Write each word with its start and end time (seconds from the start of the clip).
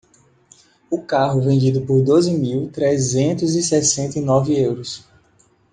O 0.89 0.99
carro 1.03 1.41
vendido 1.41 1.85
por 1.85 2.01
doze 2.03 2.31
mil 2.35 2.71
trezentos 2.71 3.53
e 3.53 3.61
sessenta 3.61 4.17
e 4.17 4.21
nove 4.23 4.59
euros. 4.59 5.05